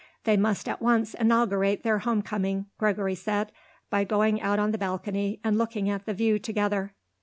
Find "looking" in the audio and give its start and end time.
5.59-5.91